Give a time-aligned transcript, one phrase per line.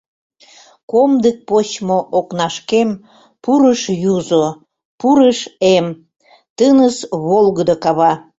[0.91, 2.89] Комдык почмо окнашкем
[3.43, 3.81] Пурыш
[4.13, 4.45] юзо,
[4.99, 5.39] пурыш
[5.73, 5.87] эм—
[6.57, 8.11] Тыныс волгыдо кава.